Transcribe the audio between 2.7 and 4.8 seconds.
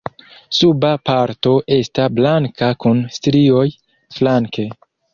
kun strioj flanke.